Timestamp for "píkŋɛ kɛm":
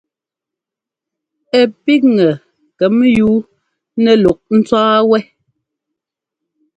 1.83-2.95